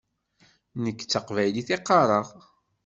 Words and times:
Nekk 0.83 1.01
d 1.03 1.07
taqbaylit 1.11 1.69
i 1.75 1.77
qqaṛeɣ. 1.79 2.27